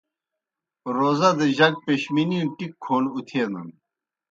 روزہ 0.95 1.29
دہ 1.37 1.45
جک 1.57 1.73
پیشمِنِی 1.83 2.39
ٹِکیْ 2.57 2.67
کھون 2.83 3.03
اُتھینَن۔ 3.15 3.69